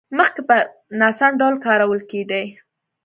[0.17, 0.55] مخکې په
[0.99, 2.43] ناسم ډول کارول کېدې.